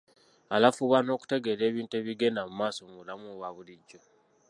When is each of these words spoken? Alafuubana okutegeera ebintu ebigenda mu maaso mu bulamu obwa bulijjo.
Alafuubana 0.55 1.09
okutegeera 1.15 1.63
ebintu 1.69 1.93
ebigenda 2.01 2.41
mu 2.47 2.53
maaso 2.59 2.79
mu 2.87 2.93
bulamu 2.99 3.25
obwa 3.33 3.49
bulijjo. 3.55 3.99